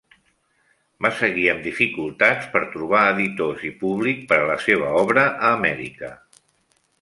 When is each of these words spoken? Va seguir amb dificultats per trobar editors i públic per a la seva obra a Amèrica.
Va 1.05 1.09
seguir 1.17 1.43
amb 1.51 1.61
dificultats 1.67 2.49
per 2.55 2.61
trobar 2.77 3.03
editors 3.11 3.67
i 3.69 3.71
públic 3.83 4.25
per 4.33 4.41
a 4.47 4.49
la 4.53 4.57
seva 4.65 4.89
obra 5.03 5.27
a 5.37 5.53
Amèrica. 5.61 6.11